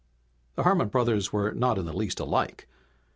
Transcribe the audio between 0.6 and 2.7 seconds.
Harmon brothers were not in the least alike.